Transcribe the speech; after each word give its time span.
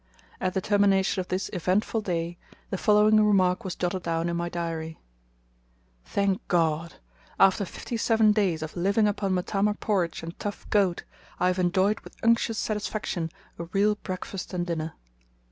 At 0.39 0.55
the 0.55 0.61
termination 0.61 1.19
of 1.19 1.27
this 1.27 1.51
eventful 1.53 2.01
day, 2.01 2.39
the 2.71 2.77
following 2.79 3.23
remark 3.23 3.63
was 3.63 3.75
jotted 3.75 4.01
down 4.01 4.29
in 4.29 4.35
my 4.35 4.49
diary: 4.49 4.97
"Thank 6.05 6.41
God! 6.47 6.95
After 7.39 7.65
fifty 7.65 7.97
seven 7.97 8.31
days 8.31 8.63
of 8.63 8.75
living 8.75 9.07
upon 9.07 9.35
matama 9.35 9.75
porridge 9.75 10.23
and 10.23 10.39
tough 10.39 10.67
goat, 10.71 11.03
I 11.39 11.45
have 11.49 11.59
enjoyed 11.59 11.99
with 11.99 12.17
unctuous 12.23 12.57
satisfaction 12.57 13.29
a 13.59 13.65
real 13.65 13.93
breakfast 13.93 14.55
and 14.55 14.65
dinner." 14.65 14.93